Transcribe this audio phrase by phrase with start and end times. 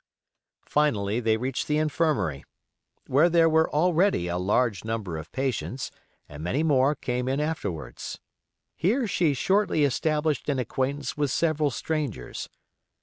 [0.65, 2.43] Finally they reached the infirmary,
[3.05, 5.91] where there were already a large number of patients,
[6.27, 8.17] and many more came in afterwards.
[8.75, 12.49] Here she shortly established an acquaintance with several strangers.